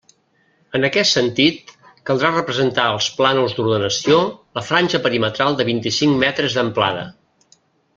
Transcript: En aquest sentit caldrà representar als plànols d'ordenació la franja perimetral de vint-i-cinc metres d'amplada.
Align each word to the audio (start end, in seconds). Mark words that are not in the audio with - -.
En 0.77 0.87
aquest 0.87 1.17
sentit 1.17 1.73
caldrà 2.11 2.31
representar 2.37 2.87
als 2.95 3.11
plànols 3.21 3.55
d'ordenació 3.59 4.19
la 4.61 4.67
franja 4.73 5.05
perimetral 5.07 5.61
de 5.63 5.73
vint-i-cinc 5.73 6.23
metres 6.29 6.61
d'amplada. 6.61 7.11